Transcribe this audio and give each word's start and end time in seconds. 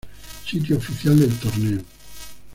Sitio 0.47 0.77
oficial 0.77 1.19
del 1.19 1.37
Torneo 1.37 1.83